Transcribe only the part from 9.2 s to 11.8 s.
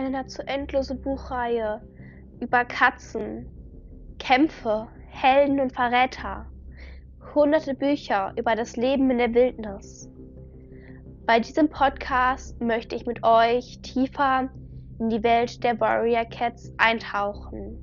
Wildnis. Bei diesem